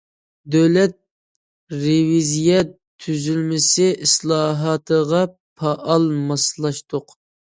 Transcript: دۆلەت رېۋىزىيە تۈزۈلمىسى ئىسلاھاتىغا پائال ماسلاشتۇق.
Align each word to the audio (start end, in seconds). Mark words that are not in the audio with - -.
دۆلەت 0.53 0.93
رېۋىزىيە 1.81 2.63
تۈزۈلمىسى 3.05 3.85
ئىسلاھاتىغا 4.07 5.21
پائال 5.63 6.09
ماسلاشتۇق. 6.31 7.17